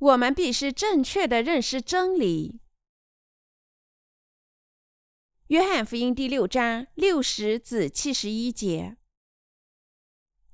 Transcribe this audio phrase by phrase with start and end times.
[0.00, 2.58] 我们必须正确的认识真理。
[5.48, 8.96] 约翰福音第六章六十至七十一节，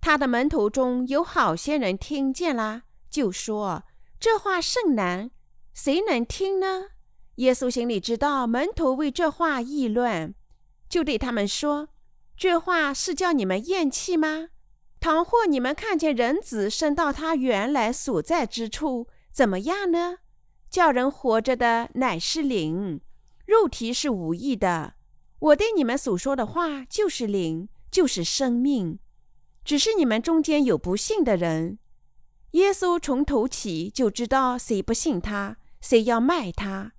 [0.01, 3.85] 他的门徒中有好些人听见了，就说
[4.19, 5.31] ：“这话甚难，
[5.73, 6.89] 谁能听呢？”
[7.37, 10.35] 耶稣心里知道门徒为这话议论，
[10.89, 11.91] 就对他们说
[12.37, 14.49] ：“这话是叫你们厌弃吗？
[14.99, 20.17] 倘或你们看见人子升到他原来所在之处，怎么样呢？
[20.71, 23.03] 叫人活着的乃是灵。”
[23.45, 24.95] 肉体是无益的，
[25.39, 28.99] 我对你们所说的话就是灵，就是生命。
[29.63, 31.79] 只是你们中间有不信的人。
[32.53, 36.93] 耶稣从头起就知道谁不信他，谁要卖他。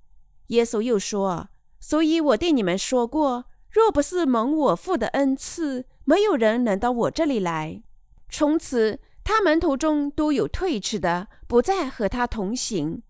[0.49, 1.49] 耶稣又说
[1.81, 7.81] ：“所以我对你们说过，若不是蒙我父的恩赐，没有人能到我这里来。”
[8.29, 13.03] 从此，他门徒中都有退去的，不再和他同行。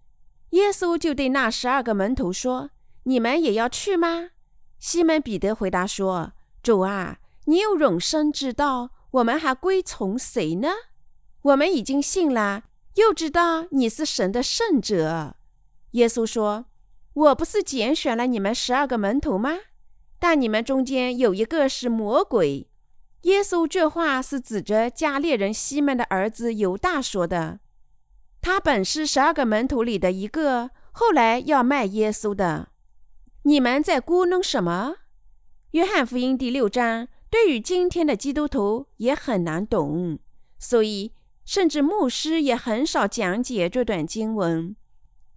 [0.50, 2.72] 耶稣就对那十二个门徒说。
[3.04, 4.32] 你们也要去吗？
[4.80, 10.70] 西门彼得回答说：“主啊，你有永生之道，我们还归从谁呢？
[11.44, 12.64] 我们已经信了，
[12.96, 15.36] 又知道你是神的圣者。”
[15.92, 16.66] 耶稣说
[17.14, 19.56] ：“我不是拣选了你们十二个门徒吗？
[20.18, 22.68] 但你们中间有一个是魔鬼。”
[23.22, 27.60] 耶稣这话是指着加列人西门的儿子犹大说的。
[28.42, 32.70] 他本是十二个门徒里的一个，后来要卖耶稣的。
[33.44, 34.96] 你们在咕哝什么？
[35.72, 40.20] 约翰福音第六章对于今天的基督徒也很难懂，
[40.58, 44.76] 所以甚至牧师也很少讲解这段经文。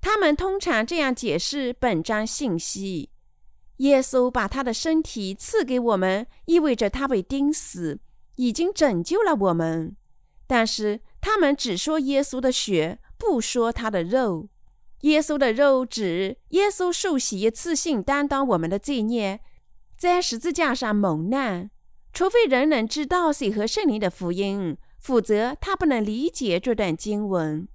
[0.01, 3.11] 他们通常这样解释本章信息：
[3.81, 7.99] 耶稣把他的身体赐给我们，意味着他被钉死，
[8.37, 9.97] 已经拯救了我们。
[10.47, 14.49] 但是他们只说耶稣的血，不说他的肉。
[15.03, 19.41] 耶稣的肉指耶稣受洗一次性担当我们的罪孽，
[19.97, 21.71] 在十字架上蒙难。
[22.13, 27.67] 除非人能知道水和圣灵的福音，否则他不能理解这段经文。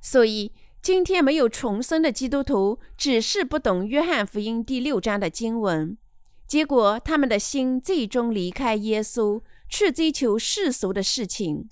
[0.00, 5.98] 所以，今天没有重生的基督徒只是不懂约翰福音第六章的经文，
[6.46, 11.68] 结果他们的心最终离开耶稣，去追求世俗的事情。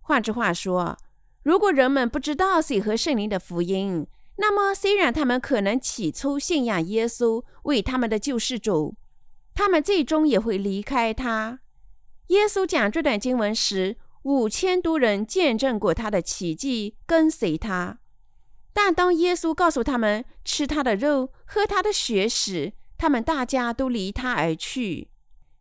[0.00, 0.98] 换句话说，
[1.44, 8.96] 如果人们不知道水和圣灵的福音，那么，虽然他们可能起初信仰耶稣为他们的救世主，
[9.54, 11.60] 他们最终也会离开他。
[12.26, 17.98] 耶稣讲这段经文时，五千多人见证过他的奇迹，跟随他。
[18.80, 25.10] 但当耶稣告诉他们吃他的肉、喝他的血时，他们大家都离他而去，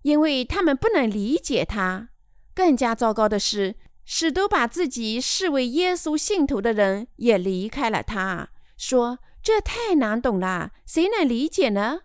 [0.03, 2.09] 因为他们不能理解他。
[2.53, 8.49] 更加糟糕的是，使都把自己视为耶稣信徒的人也离开了他。
[8.77, 12.01] 说这太难懂了，谁能理解呢？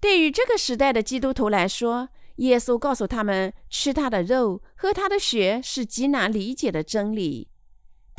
[0.00, 7.50] 对于这个时代的基督徒来说，耶稣告诉他们吃他的肉、喝他的血是极难理解的真理。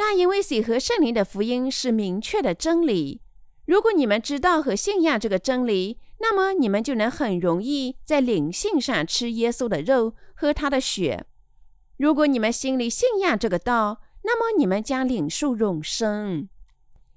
[0.02, 3.20] 但因为水和圣灵的福音是明确的真理，
[3.66, 11.26] 如果你们知道和信仰这个真理，那么你们就能很容易在灵性上吃耶稣的肉、喝他的血。
[11.98, 16.48] 如果你们心里信仰这个道，那么你们将领受永生。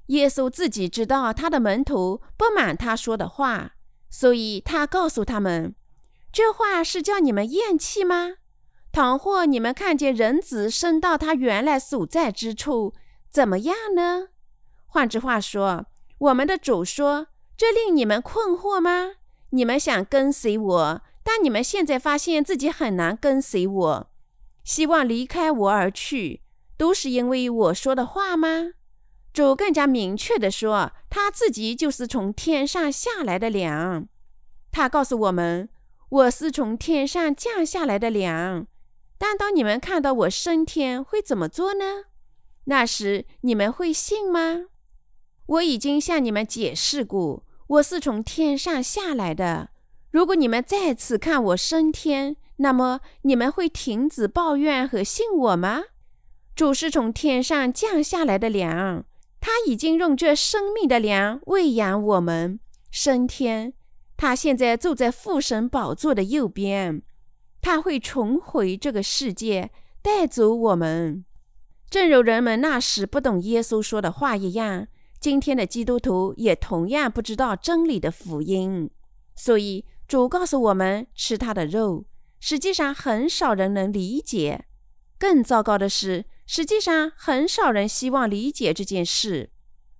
[0.06, 3.75] 耶稣自己知道他的门徒不满他说的话，
[4.10, 5.76] 所以他告诉他们
[6.32, 8.38] ：“这话是叫你们厌弃吗？
[8.92, 12.92] 倘或你们看见人子升到他原来所在之处，
[13.30, 14.28] 怎么样呢？”
[14.86, 15.86] 换句话说，
[16.19, 19.12] 我们的主说：“这令你们困惑吗？
[19.50, 24.10] 你们想跟随我，但你们现在发现自己很难跟随我，
[24.62, 26.42] 希望离开我而去，
[26.76, 28.72] 都是因为我说的话吗？”
[29.32, 34.06] 主更加明确地说，他自己就是从天上下来的粮。
[34.70, 35.70] 他告诉我们
[36.11, 38.67] ：“我是从天上降下来的粮。”
[39.24, 42.06] 但当你们看到我升天，会怎么做呢？
[42.64, 44.62] 那时你们会信吗？
[45.46, 49.69] 我已经向你们解释过，我是从天上下来的。
[50.10, 55.84] 如果你们再次看我升天，那么你们会停止抱怨和信我吗？
[56.56, 59.04] 主是从天上降下来的粮。
[59.40, 62.58] 他已经用这生命的粮喂养我们
[62.90, 63.72] 升天，
[64.16, 67.02] 他现在坐在父神宝座的右边，
[67.62, 69.70] 他会重回这个世界，
[70.03, 71.25] 带走我们。
[71.88, 74.87] 正如人们那时不懂耶稣说的话一样，
[75.19, 78.91] 今天的基督徒也同样不知道真理的福音。
[79.35, 82.05] 所以主告诉我们吃他的肉，
[82.38, 84.67] 实际上很少人能理解。
[85.19, 86.26] 更糟糕的是。
[86.44, 89.50] 实际上，很少人希望理解这件事。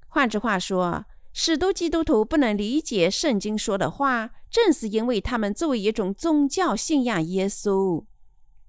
[0.09, 8.05] 换句话说，许多基督徒不能理解圣经说的话，正是因为他们作为一种宗教信仰耶稣。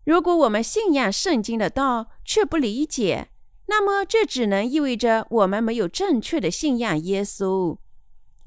[0.06, 3.30] 如果我们信仰圣经的道却不理解，
[3.68, 7.77] 那么这只能意味着我们没有正确的信仰耶稣，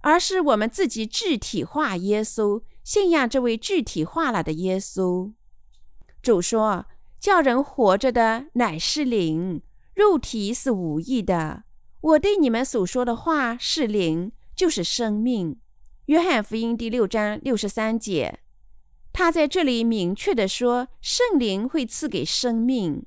[0.00, 5.32] 而是我们自己具体化耶稣，信仰这位具体化了的耶稣。
[6.22, 6.86] 主说
[7.20, 9.62] ：“叫人活着的乃是灵，
[9.94, 11.64] 肉体是无益的。
[12.06, 15.58] 我对你们所说的话是灵，就是生命。”
[16.06, 18.38] 约翰福音第六章六十三节。
[19.12, 23.04] 他在这里明确地说，圣灵会赐给生命。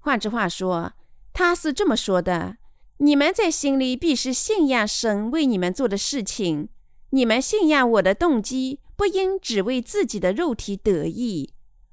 [0.00, 0.94] 换句话说，
[1.32, 2.56] 他是这么说的：
[2.96, 6.68] 你们在心里必是信仰神为你们做的事情。
[7.10, 11.52] 你们信仰我的动机，不应只为自己的肉体得意。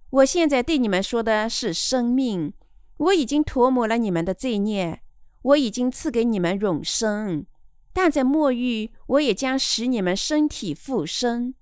[0.09, 2.53] 我现在对你们说的是生命。
[2.97, 5.01] 我已经涂抹了你们的罪孽，
[5.41, 7.45] 我已经赐给你们永生。
[7.93, 11.53] 但在末日，我也将使你们身体复生。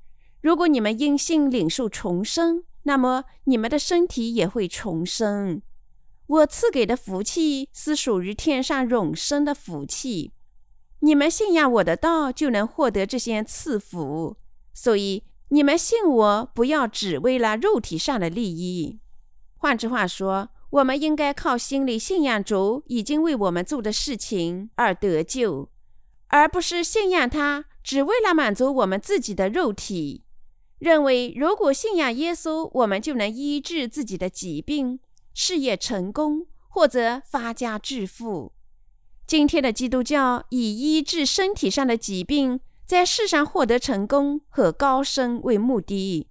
[0.42, 5.62] 如果你们因信领受重生，那么你们的身体也会重生。
[6.28, 10.34] 我赐给的福气是属于天上永生的福气。
[11.00, 14.38] 你们信仰我的道，就能获得这些赐福。
[14.74, 19.00] 所以你们信我，不要只为了肉体上的利益。
[19.56, 25.70] 换句话说，我们应该靠心里信仰主已经为我们做的事情而得救，
[26.28, 30.26] 而不是信仰他只为了满足我们自己的肉体。
[30.80, 35.00] 认为，如果信仰耶稣，我们就能医治自己的疾病、
[35.34, 38.52] 事业成功或者发家致富。
[39.26, 46.28] 今天的基督教以医治身体上的疾病，在世上获得成功和高升为目的，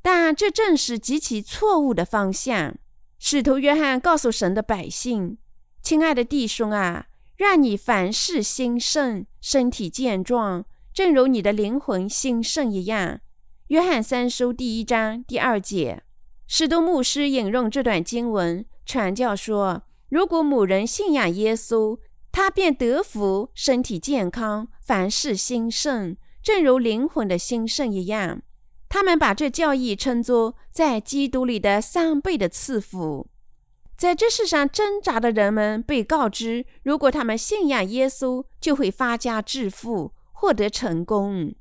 [0.00, 2.76] 但这正是极其错误的方向。
[3.22, 5.36] 使徒约翰告诉神的百姓
[5.84, 10.64] ：“亲爱的弟兄啊，让你凡事兴盛，身体健壮，
[10.94, 13.20] 正如你的灵魂兴盛一样。”
[13.68, 16.02] 约翰三书第一章第二节，
[16.46, 21.98] 使徒牧师引用这段经文传教说：如果某人信仰耶稣，
[22.32, 28.40] 他便得福，身体健康，凡事兴盛，正如灵魂的兴盛一样。
[28.90, 33.28] 他们把这教义称作在基督里的三倍的赐福。
[33.96, 41.54] 在这世上挣扎的人们被告知，如果他们信仰耶稣，就会发家致富，获得成功。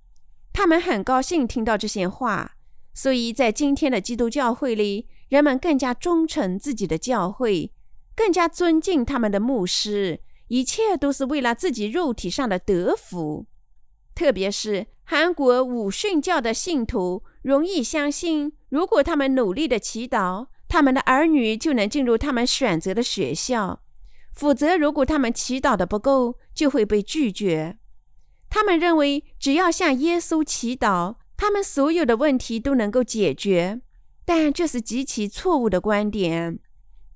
[0.52, 2.56] 他们很高兴听到这些话，
[2.96, 7.72] 所以在今天的基督教会里，人们更加忠诚自己的教会，
[8.16, 13.46] 更加尊敬他们的牧师，一切都是为了自己肉体上的得福。
[14.16, 23.80] 特别是韩国武训教的信徒，容易相信，如果他们努力的祈祷，他们的儿女就能进入他们选择的学校；
[24.32, 27.80] 否则，如果他们祈祷的不够，就会被拒绝。
[28.52, 33.82] 他们认为，只要向耶稣祈祷，他们所有的问题都能够解决，
[34.26, 36.60] 但这是极其错误的观点。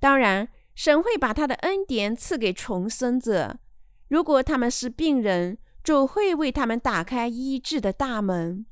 [0.00, 3.60] 当然，神会把他的恩典赐给重生者。
[4.08, 8.66] 如果他们是病人，主会为他们打开医治的大门。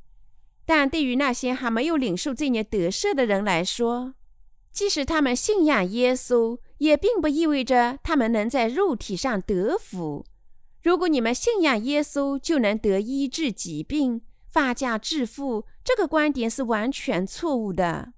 [0.64, 4.14] 但对于那些还没有领受这年得赦的人来说，
[4.72, 10.24] 即使他们信仰耶稣，也并不意味着他们能在肉体上得福。
[10.82, 18.14] 如果你们信仰耶稣就能得医治疾病、发家致富，这个观点是完全错误的。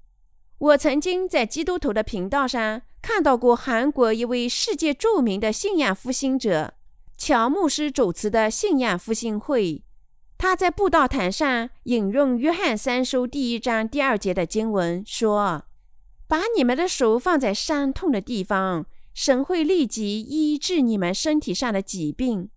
[0.59, 6.75] 我曾经在基督徒的频道上看到过韩国一位世界著名的信仰复兴者
[7.27, 9.83] 乔牧师主持的信仰复兴会，
[10.37, 15.65] 他在布道坛上引用约翰三书第一章第二节的经文说
[16.29, 22.51] ：“把你们的手放在伤痛的地方，神会立即医治你们身体上的疾病。”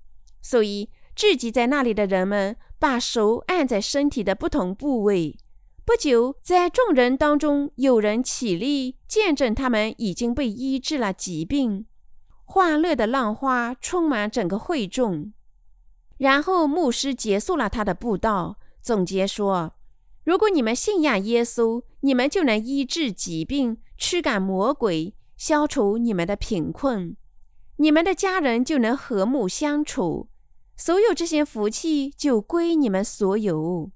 [0.44, 5.38] 所以，聚集在那里的人们把手按在身体的不同部位。
[5.86, 11.86] 不久，在众人当中，有人起立，见证他们已经被医治了疾病。
[12.50, 15.34] 欢乐的浪花充满整个会众。
[16.18, 19.74] 然后，牧师结束了他的布道，总结说
[20.24, 27.18] ：“如果你们信仰耶稣，你们就能医治疾病，驱赶魔鬼，消除你们的贫困，
[27.76, 30.30] 你们的家人就能和睦相处。”
[30.78, 33.92] 所有这些福气就归你们所有。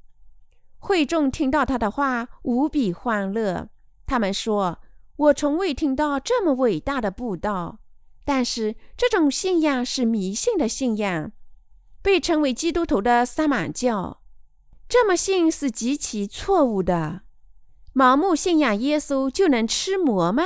[0.77, 3.70] 会众听到他的话，无比欢乐。
[4.05, 4.79] 他们说
[5.15, 7.79] ：“我从未听到这么伟大的布道。”
[8.24, 11.32] 但是，这种信仰是迷信的信仰，
[12.01, 14.22] 被称为基督徒的萨满教。
[14.88, 17.22] 这么信是极其错误的。
[17.94, 20.44] 盲目信仰耶稣就能吃魔吗？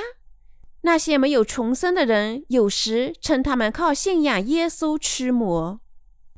[0.82, 5.80] 那些没有重生的人，有时称他们靠信仰耶稣吃魔。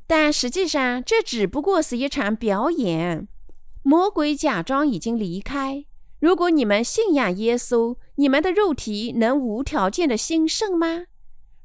[0.06, 3.28] 但实际上这只不过是一场表演。
[3.82, 5.84] 魔鬼假装已经离开。
[6.20, 11.04] 如果你们信仰耶稣，你们的肉体能无条件的兴盛吗？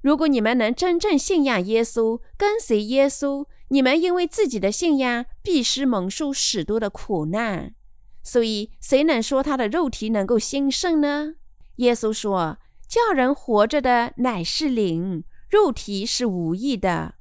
[0.03, 7.73] 如果你们能真正信仰耶稣，跟随耶稣，你们因为自己的信仰必须蒙受许多的苦难。
[8.21, 11.35] 所以，谁能说他的肉体能够兴盛呢？
[11.77, 12.57] 耶稣说
[12.87, 17.15] ：“叫人活着的乃是灵，肉体是无益的。”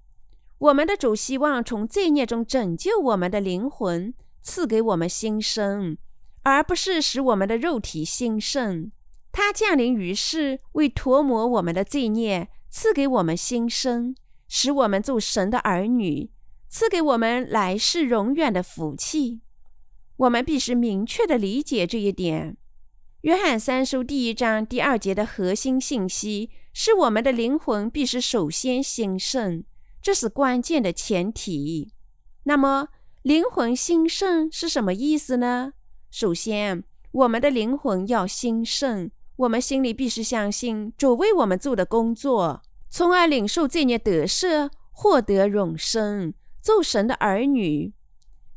[0.58, 4.12] 我们的主希望从罪孽中拯救我们的灵魂，
[4.42, 5.96] 赐给我们新生。
[6.44, 8.90] 而不是使我们的肉体兴盛，
[9.30, 14.16] 他降临于世，为涂抹我们的罪孽，赐给我们新生，
[14.48, 16.30] 使我们做神的儿女，
[16.70, 19.42] 赐给我们来世永远的福气。
[20.16, 22.56] 我们必须明确的理解这一点。
[23.20, 29.64] 约翰三书第一章第二节的核心信息是：我们的灵魂必须首先兴盛，
[30.00, 31.92] 这是关键的前提。
[32.44, 32.88] 那么，
[33.20, 35.74] 灵魂兴盛是什么意思呢？
[36.10, 39.10] 首先，我们的灵魂要兴盛，
[39.42, 47.92] 我们心里必须相信主为我们做的工作，从而领受这孽得赦，获得永生，做神的儿女。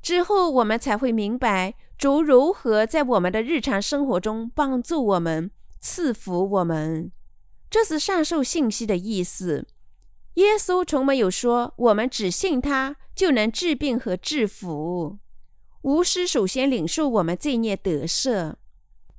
[0.04, 5.50] 之后，我们才会明白主如何在我们的日常生活中帮助我们、
[5.80, 7.12] 赐福我们。
[7.68, 9.66] 这是上述信息的意思。
[10.36, 15.18] 耶稣从没有说我们只信他就能治病和治福。
[15.82, 18.54] 巫师首先领受我们罪孽得赦。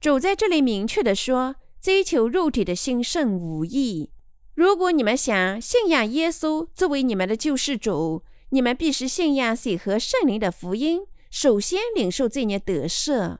[0.00, 4.10] 主在这里明确地说：“追求肉体的兴盛无益。
[4.54, 11.02] 如果你们想信仰耶稣作为你们的救世主，你们必须信仰水和圣灵的福音。
[11.30, 13.38] 首先领受罪孽得赦。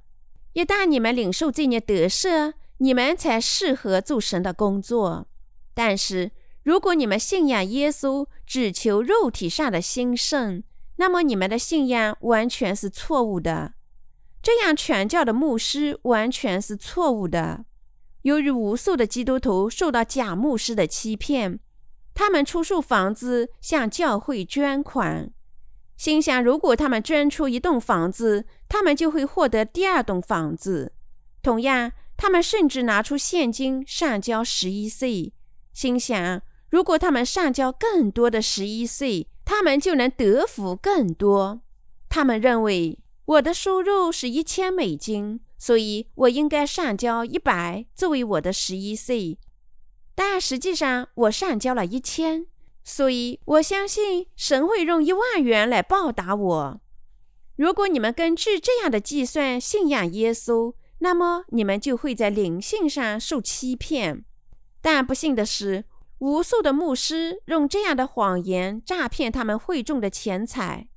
[0.55, 5.29] 一旦你们领受罪孽得赦，你们才适合做神的工作。
[5.73, 6.33] 但是，
[6.63, 10.63] 如果你们信仰耶稣，只求肉体上的兴盛，
[10.97, 13.75] 那么你们的信仰完全是错误的，
[14.47, 17.65] 这样传教的牧师完全是错误的。
[18.23, 21.59] 由于无数的基督徒受到假牧师的欺骗，
[22.15, 25.33] 他们出售房子向教会捐款，
[25.97, 30.93] 心想如果他们捐出一栋房子，他们就会获得第二栋房子。
[31.43, 35.33] 同样，他们甚至拿出现金上交十一岁，
[35.73, 39.27] 心想如果他们上交更多的十一岁。
[39.45, 41.63] 他们就能得福更多。
[42.09, 49.39] 他们认为我的收入是一千美金，所以我应该上交一百作为我的十一岁。
[50.15, 52.47] 但实际上我上交了一千，
[52.83, 56.81] 所以我相信神会用一万元来报答我。
[57.57, 64.25] 如果你们根据这样的计算信仰耶稣，那么你们就会在灵性上受欺骗。
[64.81, 65.85] 但不幸的是。
[66.21, 70.89] 无数的牧师用这样的谎言诈骗他们会众的钱财，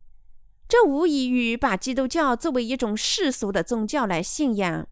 [0.69, 4.87] 这无异于把基督教作为一种世俗的宗教来信仰。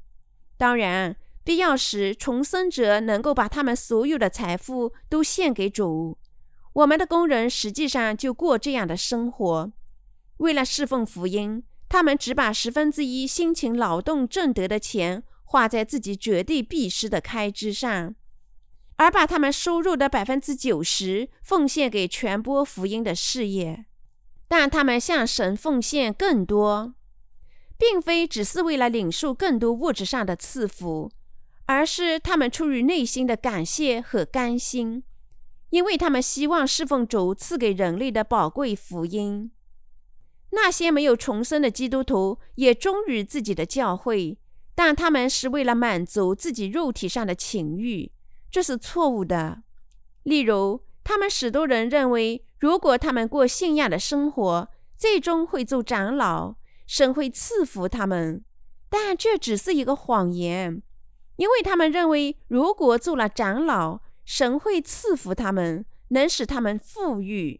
[0.57, 6.17] 当然，必要时重生者能够把他们所有的财富都献给主。
[6.73, 9.71] 我们的工人实际上就过这样的生活：
[10.37, 18.15] 为了侍奉福音，他们只把十分之一辛勤劳动挣得的钱花在自己绝对必须的开支上。
[18.95, 23.85] 而把他们收入的百分之九十奉献给传播福音的事业，
[24.47, 26.93] 但他们向神奉献更多，
[27.77, 31.11] 并非只是为了领受更多物质上的赐福，
[31.65, 35.03] 而是他们出于内心的感谢和甘心，
[35.71, 39.51] 因为他们希望侍奉主赐给人类的宝贵福音。
[40.51, 44.37] 那些没有重生的基督徒也忠于自己的教会，
[44.73, 48.13] 但他们是为了满足自己肉体上的情欲。
[48.49, 49.63] 这是错误的。
[50.23, 58.43] 例如，他们许多人认为，如果他们过信仰的生活，最终会做长老，神会赐福他们。
[58.89, 60.81] 但这只是一个谎言，
[61.35, 67.59] 因为他们认为，如果做了长老，神会赐福他们，能使他们富裕，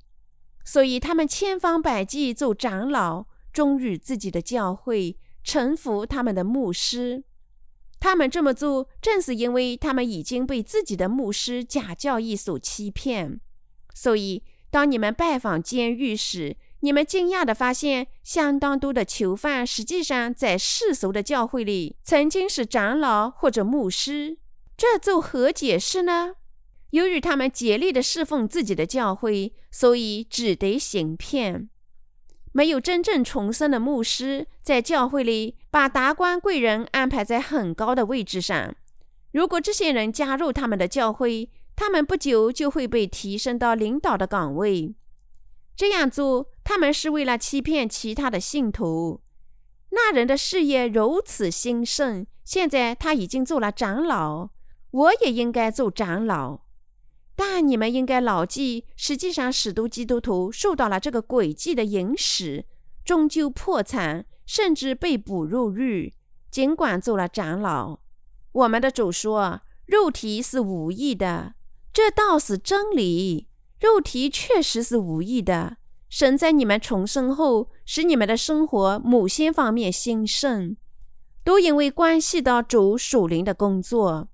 [0.64, 7.24] 所以他们千方百计做长老，忠于自己的教会，臣服他们的牧师。
[8.00, 13.42] 他们这么做，正是因为他们已经被自己的牧师假教义所欺骗。
[13.94, 14.44] 所以，
[14.78, 24.38] 当你们拜访监狱时，你们惊讶地发现，相当多的囚犯实际上在世俗的教会里曾经是长老或者牧师。
[24.78, 26.36] 这作何解释呢？
[26.92, 31.68] 由于他们竭力地侍奉自己的教会，所以只得行骗。
[32.52, 38.76] 没有真正重生的牧师在教会里把达官贵人安排在很高的位置上。
[39.32, 44.96] 如果这些人加入他们的教会，他们不久就会被提升到领导的岗位。
[45.76, 49.22] 这样做，他们是为了欺骗其他的信徒。
[49.92, 54.50] 那人的事业如此兴盛，现在他已经做了长老，
[54.90, 56.62] 我也应该做长老。
[57.36, 62.66] 但你们应该牢记，实际上，使徒基督徒受到了这个诡计的引使，
[63.06, 66.16] 终究破产，甚至被捕入狱。
[66.50, 68.00] 尽管做了长老，
[68.52, 71.54] 我们的主说，肉体是无益的，
[71.98, 73.48] 这倒是真理。
[73.80, 75.78] 肉体确实是无益的。
[76.10, 80.78] 神在你们重生后，使你们的生活某些方面兴盛，
[81.44, 84.28] 都因为关系到主属灵的工作。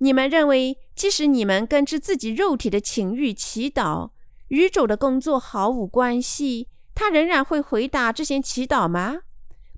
[0.00, 4.10] 你们认为，即使你们根据自己肉体的情欲祈祷，
[4.48, 9.20] 与主的工作毫无关系，他仍然会回答这些祈祷吗？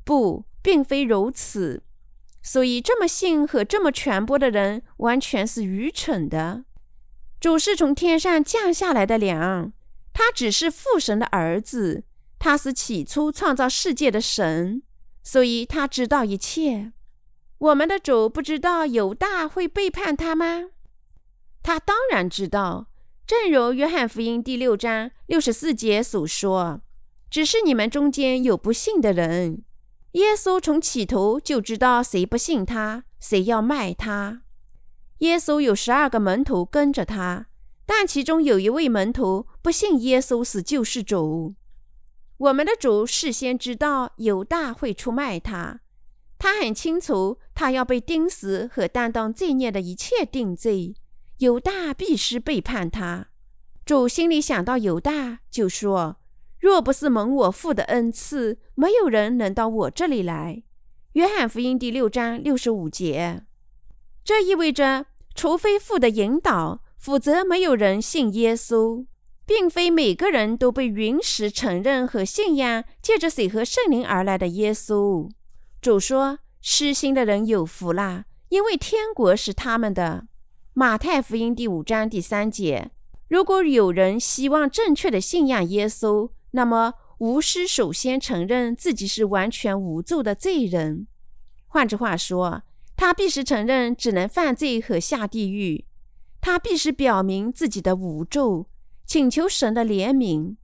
[0.02, 1.84] 不，并非如此。
[2.42, 6.64] 所以，这么信和这么传播的人，完全是愚蠢的。
[7.40, 9.72] 主是从天上降下来的粮，
[10.12, 12.02] 他只是父神的儿子，
[12.38, 14.82] 他是起初创造世界的神，
[15.22, 16.92] 所以他知道一切。
[17.58, 20.70] 我们的主不知道犹大会背叛他吗？
[21.62, 22.88] 他当然知道，
[23.26, 26.80] 正如约翰福音第六章六十四节所说
[27.30, 29.62] ：“只是你们中间有不信的人。”
[30.12, 34.42] 耶稣从起头就知道谁不信他，谁要卖他。
[35.18, 37.46] 耶稣有十二个门徒跟着他，
[37.84, 41.54] 但其中有一位门徒不信耶稣是救世主。
[42.36, 45.80] 我们的主事先知道犹大会出卖他。
[46.38, 50.94] 他很清楚，他要被钉死和担当罪孽的一切定罪。
[51.38, 53.28] 犹大必须背叛他。
[53.84, 56.18] 主心里想到犹大，就说
[56.60, 60.62] ：“若不是蒙我父的恩赐，没有人能到我这里来。”
[61.14, 63.44] 约翰福音第六章六十五节。
[64.22, 65.06] 这意味着，
[65.38, 69.06] 除非父的引导，否则没有人信耶稣，
[69.46, 75.30] 并非每个人都被允许承认和信仰借着水和圣灵而来的耶稣。
[75.80, 80.26] 主说：“失心的人有福啦，因为天国是他们的。”
[80.74, 82.90] 马太福音第五章第三节。
[83.28, 91.06] 如果有人希望正确的信仰耶稣，那么无需首先承认自己是完全无助的罪人。
[91.68, 92.64] 换句话说，
[92.98, 95.86] 他必须承认只能犯罪和下地狱。
[96.40, 98.66] 他必须表明自己的无助，
[99.06, 100.56] 请求神的怜悯。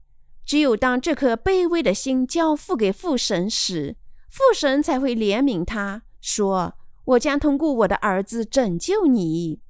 [0.45, 3.95] 只有当这颗卑微的心交付给父神时，
[4.29, 9.61] 父神才会怜悯他，说：“我将通过我的儿子拯救你。”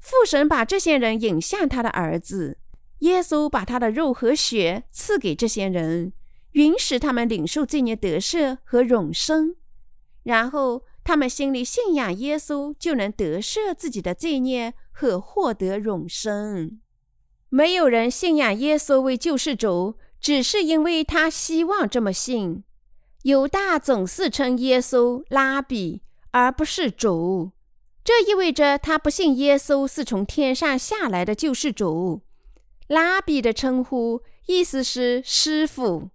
[0.00, 2.56] 父神把这些人引向他的儿子
[3.00, 6.14] 耶稣，把他的肉和血赐给这些人，
[6.52, 9.56] 允许他们领受罪孽得赦和永生。
[10.22, 16.80] 然后他们心里信仰耶稣，就能得赦自己的罪孽和获得永生。
[17.50, 22.64] 没有人信仰耶稣为救世主，只是因为他希望这么信。
[23.22, 27.52] 犹大总是称耶稣拉比，而不是主。
[28.02, 32.22] 这意味着他不信耶稣是从天上下来的救世主。
[32.88, 36.10] 拉比的称呼意思是师傅。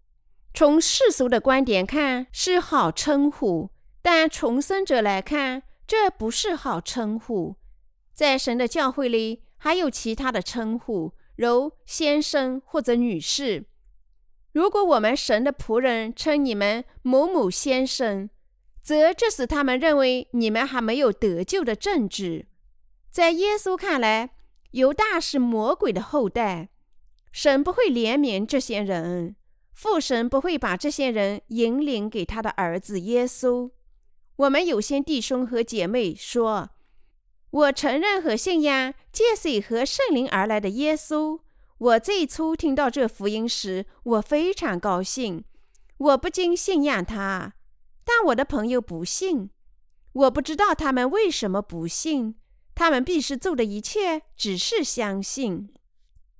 [0.53, 7.55] 从世俗的观点看是好称呼，但重生者来看这不是好称呼。
[8.13, 13.65] 在神的教会里还有其他的称呼，如先生或者女士。
[14.51, 18.29] 如果我们神的仆人称你们某某先生，
[18.81, 22.47] 则这使他们认为你们还没有得救的证据。
[23.11, 24.31] 在耶稣看来，
[24.71, 26.69] 犹大是魔鬼的后代，
[27.31, 29.35] 神不会怜悯这些人，
[29.71, 33.71] 父神不会把这些人引领给他的儿子耶稣。
[34.39, 36.69] 我们有些弟兄和姐妹说
[37.51, 41.41] ：“我承认和信仰借水和圣灵而来的耶稣。”
[41.77, 45.43] 我最初听到这福音时，我非常高兴。
[45.97, 47.53] 我不禁信仰他，
[48.05, 49.49] 但我的朋友不信。
[50.13, 52.35] 我不知道他们为什么不信。
[52.73, 55.69] 他们必须做的一切只是相信。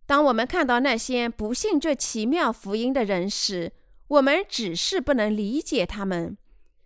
[0.06, 3.74] 当我们看到那些不信这奇妙福音的人时，
[4.08, 6.38] 我们只是不能理解他们。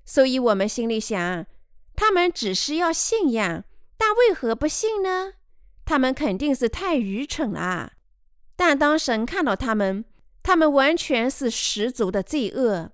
[0.05, 1.45] 所以，我们心里想：
[1.95, 3.63] 他们只是要信仰，
[3.97, 5.33] 但为何不信呢？
[5.85, 7.93] 他们肯定是太愚蠢了。
[8.55, 10.05] 但当神看到他们，
[10.41, 12.91] 他们完全是十足的罪恶，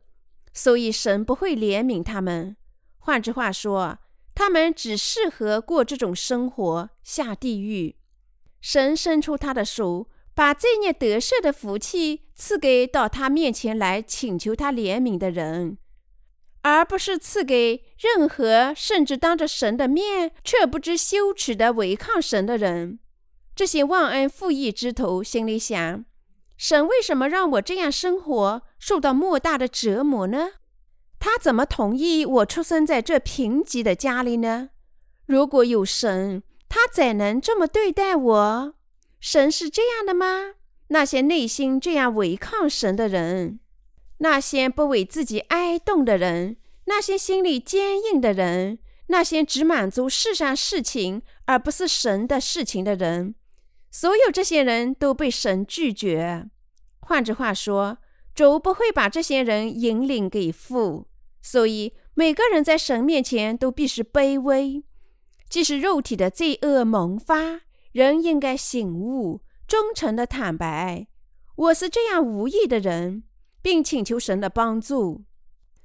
[0.53, 2.55] 所以神不会怜悯他们。
[2.97, 3.97] 换句话说，
[4.35, 7.95] 他们只适合过这种生活，下地狱。
[8.61, 15.77] 神伸出他的手，把罪孽得赦的福气赐给到他面前来请求他怜悯的人，
[16.61, 22.99] 而不是赐给任何甚至当着神的面却不知羞耻的违抗神的人。
[23.55, 26.05] 这些忘恩负义之徒心里想：
[26.57, 30.51] 神为什么让我这样生活，受到莫大的折磨呢？
[31.19, 34.69] 他怎么同意我出生在这贫瘠的家里呢？
[35.25, 38.73] 如果有神，他怎能这么对待我？
[39.19, 40.53] 神是这样的吗？
[40.87, 43.59] 那些内心这样违抗神的人，
[44.19, 53.35] 那些不为自己哀动的人，那些心里坚硬的人，那些只满足世上事情而不是神的事情的人，
[53.91, 56.49] 所有这些人都被神拒绝。
[56.99, 57.97] 换句话说，
[58.35, 61.07] 主不会把这些人引领给父，
[61.41, 64.83] 所以每个人在神面前都必是卑微。
[65.49, 69.41] 即使肉体的罪恶萌发，人应该醒悟。
[69.67, 71.07] 忠诚的坦白，
[71.55, 73.23] 我是这样无意的人，
[73.61, 75.23] 并请求神的帮助。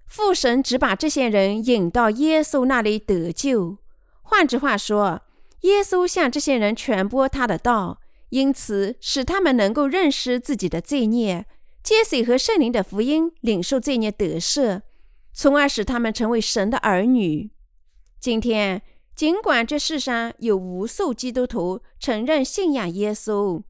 [0.06, 3.78] 父神只把这些人引到耶稣那里得救。
[4.22, 5.22] 换句话说，
[5.62, 11.46] 耶稣向这些人传播他的道，因此使他们能够认识自己的罪孽，
[11.82, 14.82] 接水和圣灵的福音，领受罪孽得赦，
[15.32, 17.50] 从而使他们成为神的儿女。
[18.20, 18.82] 今天，
[19.14, 23.62] 尽管这世上有无数基督徒承认信仰耶稣，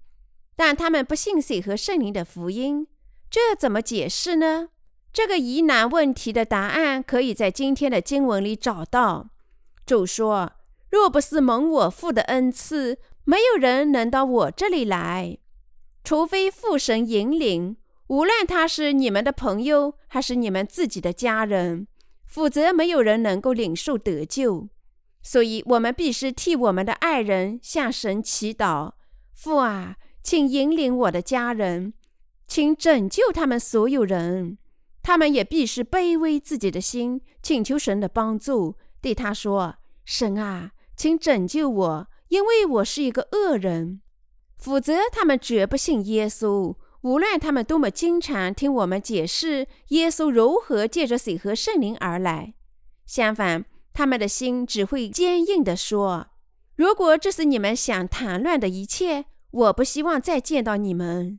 [0.57, 2.87] 但他们不信水和圣灵的福音，
[3.35, 4.69] 这怎么解释呢？
[5.13, 9.31] 这个疑难问题的答案可以在今天的经文里找到。
[9.85, 10.53] 主说
[10.89, 15.37] ：“若不是蒙我父的恩赐，没有人能到我这里来，
[16.05, 17.77] 除非父神引领。
[18.07, 21.89] 无论他是你们的朋友，还是你们自己的家人，
[22.29, 24.69] 否则没有人能够领受得救。
[25.25, 28.93] 所以，我们必须替我们的爱人向神祈祷。
[29.33, 31.93] 父啊！”请引领我的家人，
[32.47, 34.59] 请拯救他们所有人。
[35.03, 38.77] 他们也必须卑微自己的心，请求神的帮助。
[39.01, 44.01] 对他说：“神啊，请拯救我，因为我是一个恶人。
[44.57, 46.77] 否则，他们绝不信耶稣。
[47.03, 52.55] 无论他们多么经常听我们解释耶稣如何借着水和圣灵而来，
[53.05, 56.29] 相反，他们的心只会坚硬地说：
[56.77, 61.39] 如果这是你们想谈论的一切。”我不希望再见到你们。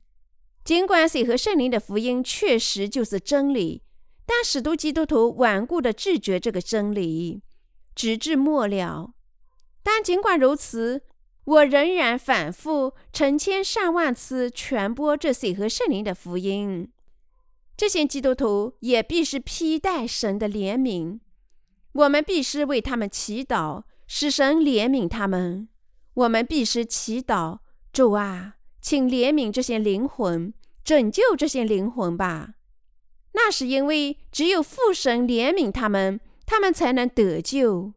[0.65, 3.83] 尽管水和圣灵的福音确实就是真理，
[4.25, 7.43] 但许多基督徒顽固地拒绝这个真理，
[7.93, 9.13] 直至末了。
[9.83, 11.03] 但尽管如此，
[11.43, 16.91] 我仍然反复成千上万次传播这水和圣灵的福音。
[17.77, 21.19] 这些基督徒也必须披戴神的怜悯。
[21.91, 25.69] 我们必须为他们祈祷，使神怜悯他们。
[26.15, 27.59] 我们必须祈祷。
[27.93, 32.53] 主啊，请怜悯这些灵魂，拯救这些灵魂吧。
[33.31, 37.93] 那是因为只有父神怜悯他们，他们才能得救。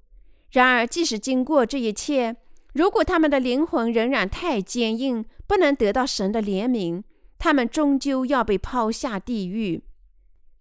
[0.51, 2.37] 然而，即使经过这一切，
[2.73, 7.03] 如果他们的灵魂仍然太坚硬，不能得到神的怜悯，
[7.37, 9.85] 他们终究要被抛下地狱。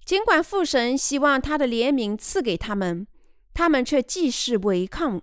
[0.04, 3.08] 尽管父神希望他的怜悯赐给他们，
[3.54, 5.22] 他们却继续违抗。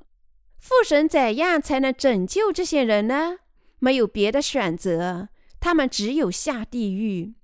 [0.59, 3.41] 父神怎样才能拯救这些人呢？
[3.85, 5.29] 没有别的选择，
[5.61, 7.35] 他们只有下地狱。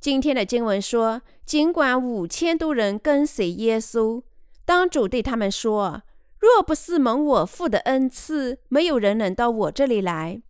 [0.00, 4.24] 今天的经文说，尽管五千多人跟随耶稣，
[4.64, 6.02] 当主对他们说
[6.40, 10.42] ：“若不是蒙我父的恩赐，没有人能到我这里来。”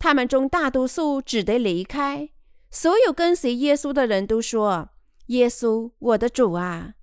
[0.00, 2.30] 他们中大多数只得离开。
[2.70, 4.88] 所有跟随耶稣的人都说
[5.28, 6.94] ：“耶稣，我的主啊！”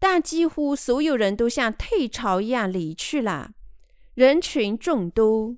[0.00, 3.50] 但几乎所有人都像退潮一样离去了。
[4.14, 5.56] 人群众多。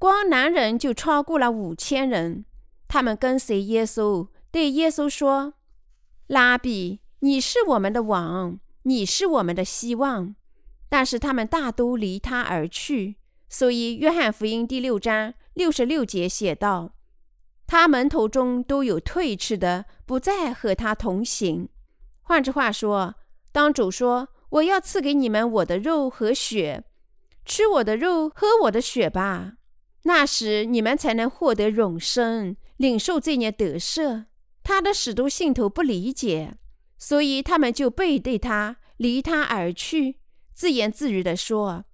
[0.00, 2.46] 光男人就超过了五千人，
[2.88, 5.52] 他们跟随耶稣，对耶稣说
[6.26, 10.34] ：“拉比，你是我们的王，你是我们的希望。”
[10.88, 13.16] 但是他们大都离他而去。
[13.50, 16.94] 所以，约翰福音第六章六十六节写道
[17.68, 21.68] ：“他门徒中都有退去的，不再和他同行。”
[22.24, 23.16] 换句话说，
[23.52, 26.84] 当主说：“我要赐给你们我的肉和血，
[27.44, 29.56] 吃我的肉，喝我的血吧。”
[30.02, 34.24] 那时你们才能获得永生，领受这念得赦。
[34.62, 36.54] 他的使徒信徒不理解，
[36.98, 40.16] 所以他们就背对他，离他而去，
[40.54, 41.84] 自言自语地说：“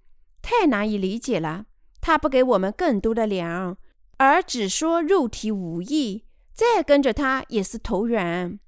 [0.42, 1.66] 太难以理解了。
[2.00, 3.76] 他不给我们更多的粮，
[4.18, 6.24] 而只说肉体无益。
[6.52, 8.58] 再跟着他也是投缘。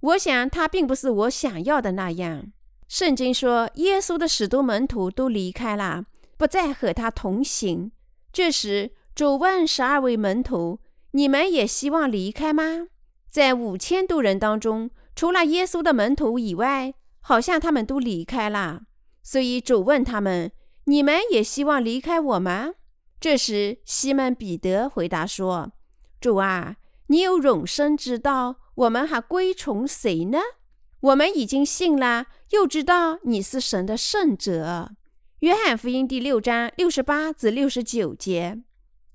[0.00, 2.52] 我想他并不是我想要的那样。
[2.88, 6.06] 圣经说，耶稣的使徒门徒都离开了，
[6.36, 7.92] 不再和他同行。”
[8.36, 10.78] 这时，主问十二位门徒
[11.12, 12.88] ：“你们也希望离开吗？”
[13.32, 18.82] 在五千多人当中，除了耶稣的门徒以外，好像他们都离开了。
[19.22, 20.52] 所以主问他们
[20.84, 22.74] ：“你们也希望离开我吗？”
[23.18, 25.72] 这时，西门彼得回答说
[26.20, 30.38] ：“主啊，你有永生之道，我们还归从谁呢？
[31.00, 34.90] 我们已经信了，又知道你是神的圣者。
[35.46, 38.60] 约翰福音第六章六十八至六十九节，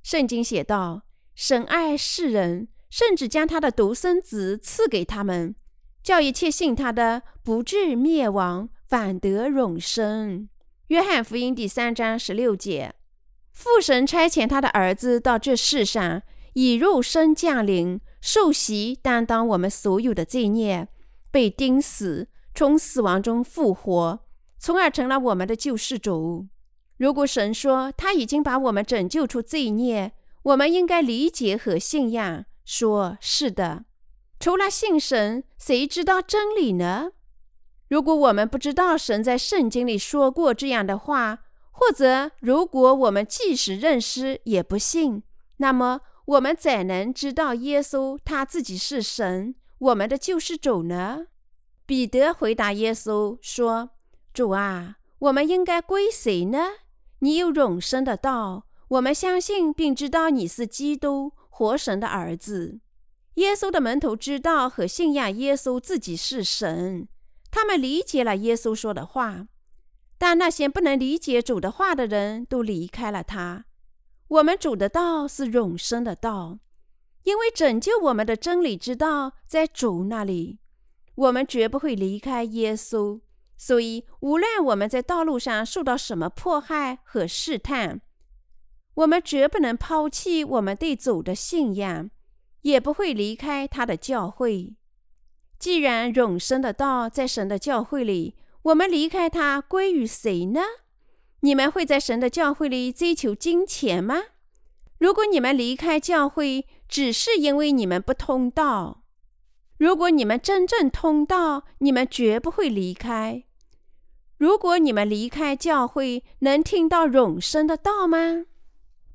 [0.02, 1.02] 圣经写道
[1.36, 5.54] ：“神爱世人，甚至将他的独生子赐给他们，
[6.02, 10.48] 叫一切信他的不至灭亡，反得永生。”
[10.88, 12.96] 约翰福音第三章十六节，
[13.52, 16.22] 父神差遣他的儿子到这世上，
[16.54, 20.88] 以肉身降临，受洗，担当我们所有的罪孽。
[21.30, 24.26] 被钉死，从死亡中复活，
[24.62, 26.48] 从而成了我们的救世主。
[26.98, 30.12] 如果神说他已经把我们拯救出罪孽，
[30.44, 33.86] 我们应该理解和信仰，说是的。
[34.40, 37.14] 除了信神，谁知道真理呢？
[37.88, 41.40] 如果我们不知道神在圣经里说过这样的话，
[41.72, 45.24] 或者如果我们即使认识也不信，
[45.58, 49.56] 那么我们怎能知道耶稣他自己是神？
[49.80, 51.26] 我们的救世主呢？
[51.88, 53.90] 彼得回答耶稣说
[54.34, 56.60] ：“主啊，我们应该归谁呢？
[57.20, 62.80] 你有永生的道，我们相信并知道你是基督，活神的儿子。”
[63.36, 67.08] 耶稣的门徒知道和信仰耶稣自己是神，
[67.50, 69.48] 他们理解了耶稣说的话。
[70.18, 73.66] 但那些不能理解主的话的人都离开了他。
[74.28, 76.60] 我们主的道是永生的道。
[77.24, 80.58] 因为拯救我们的真理之道在主那里，
[81.14, 83.22] 我们绝不会离开耶稣。
[83.64, 88.02] 所以，无论我们在道路上受到什么迫害和试探，
[88.96, 92.10] 我们绝不能抛弃我们对主的信仰，
[92.62, 94.74] 也不会离开他的教会。
[95.60, 100.62] 既然永生的道在神的教会里，我们离开它归于谁呢？
[101.42, 104.24] 你们会在神的教会里追求金钱吗？
[104.98, 109.04] 如果你们离开教会，只是因为你们不通道。
[109.78, 113.44] 如果你们真正通道，你们绝不会离开。
[114.42, 118.48] 如果你们离开教会，能听到永生的道吗？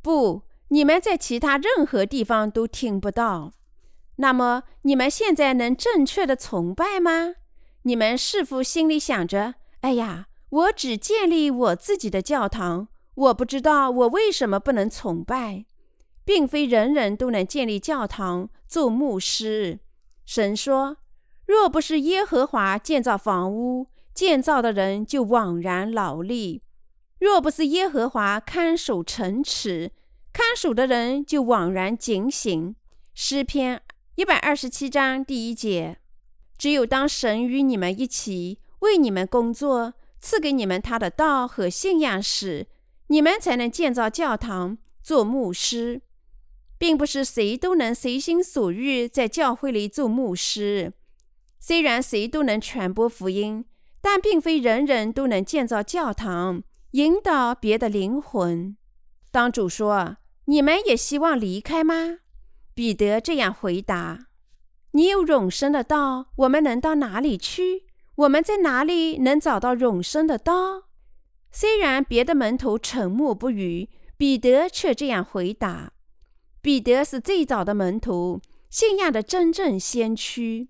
[0.00, 3.52] 不，你们在其他任何地方都听不到。
[4.18, 7.34] 那么，你们现在能正确的崇拜吗？
[7.82, 12.86] 你们是否心里想着：“哎呀，我只建立我自己的教堂，
[13.16, 15.64] 我不知道我为什么不能崇拜。”
[16.24, 19.80] 并非人人都能建立教堂、做牧师。
[20.24, 20.98] 神说
[21.46, 26.62] ：“若不是耶和华建造房屋，建造的人就枉然劳力；
[27.20, 29.92] 若不是耶和华看守城池，
[30.32, 32.74] 看守的人就枉然警醒。”
[33.14, 33.82] 诗篇
[34.14, 35.98] 一百二十七章第一节。
[36.56, 42.66] 只有当神与你们一起为你们工作，赐给你们他的道和信仰时，
[43.08, 46.00] 你们才能建造教堂、做牧师。
[46.78, 50.92] 并不是谁都能随心所欲在教会里做牧师。
[51.58, 53.64] 虽然谁都能传播福音，
[54.08, 58.76] 但并非人人都能建造教堂，引导别的灵魂。
[59.32, 62.18] 当主说：“你们也希望离开吗？”
[62.72, 64.28] 彼得这样回答
[64.94, 67.86] ：“你有永生的道，我们能到哪里去？
[68.14, 70.84] 我们在哪里能找到永生的道？”
[71.50, 75.94] 虽然别的门徒沉默不语，彼得却这样回答。
[76.62, 78.40] 彼得是最早的门徒，
[78.70, 80.68] 信仰的真正先驱。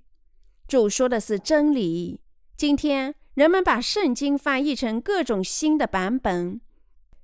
[0.66, 2.22] 主说的是真理。
[2.56, 6.58] 今天人们把圣经翻译成各种新的版本，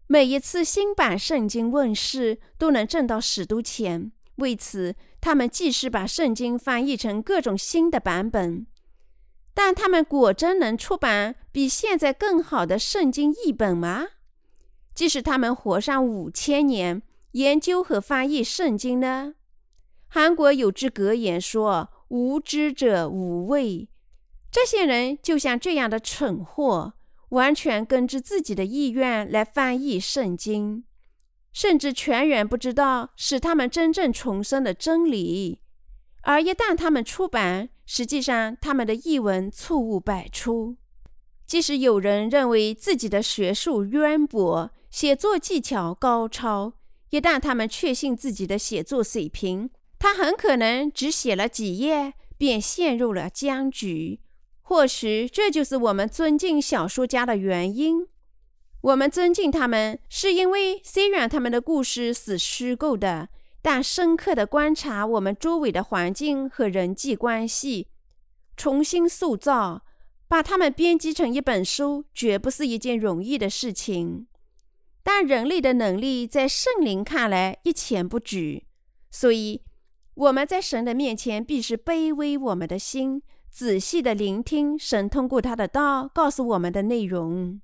[0.06, 4.12] 每一次新版圣经问世都能挣到许多钱。
[4.36, 8.66] 为此，他们即使把圣经翻译成各种新的版本，
[9.54, 14.08] 但他们果真能出版比现在更好的圣经译本吗？
[14.94, 17.00] 即使他们活上五千年。
[17.32, 19.32] 研究和翻译圣经呢？
[20.08, 23.88] 韩国有句格言说：“无知者无畏。”
[24.52, 26.92] 这些人就像这样的蠢货，
[27.30, 30.84] 完全根据自己的意愿来翻译圣经，
[31.54, 35.60] 甚至全然不知道使他们真正重生的真理。
[36.24, 40.76] 而一旦他们出版，实际上他们的译文错误百出。
[41.46, 46.74] 即使有人认为自己的学术渊博、写作技巧高超，
[47.08, 54.20] 一旦他们确信自己的写作水平，他很可能只写了几页便陷入了僵局。
[54.72, 58.08] 或许这就是我们尊敬小说家的原因。
[58.80, 63.28] 我们尊敬他们，是因为虽然他们的故事是虚构的，
[63.60, 67.88] 但深刻的观察我们周围的环境和人际关系，
[68.56, 69.84] 重新塑造，
[70.26, 74.26] 把他们编辑成一本书，绝不是一件容易的事情。
[75.02, 78.64] 但人类的能力在圣灵看来一钱不举，
[79.10, 79.60] 所以
[80.14, 83.22] 我们在神的面前必是卑微我们的心，
[83.52, 87.60] 仔细的聆听神通过他的道告诉我们的内容。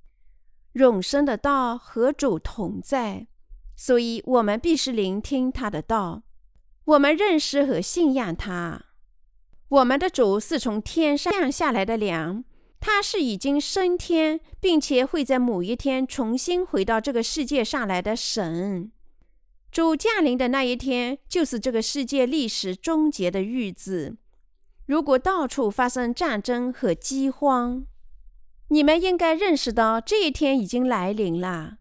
[0.75, 3.27] 永生的道和主同在，
[3.75, 6.25] 所以我们必须聆听他的道。
[6.85, 8.85] 我们认识和信仰他。
[9.71, 12.45] 我们的主是从天上降下来的粮，
[12.79, 18.93] 他是已经升天，并且会在某一天重新回到这个世界上来的神。
[19.73, 24.19] 主降临的那一天，就是这个世界历史终结的日子。
[24.89, 27.85] 如果到处发生战争和饥荒，
[28.69, 31.77] 你们应该认识到这一天已经来临了。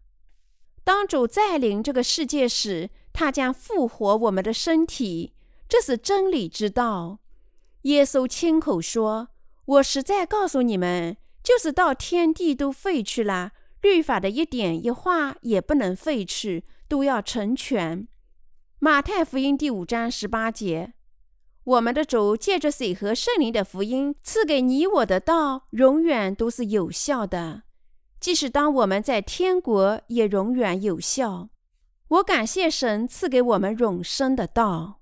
[0.84, 5.32] 当主再临这个世界时，他将复活我们的身体，
[5.66, 7.20] 这是真理之道。
[7.82, 9.30] 耶稣亲口说
[9.64, 18.06] ：“我实在告诉你们，就是到天地都废去了，律法的一点一画也不能废去，都要成全。”
[18.80, 20.92] 马太福音第五章十八节。
[21.68, 27.64] 我们的主借着水和圣灵的福音赐给你我的道，永远都是有效的，
[28.18, 31.50] 即使当我们在天国，也永远有效。
[32.08, 34.97] 我感谢神赐给我们永生的道。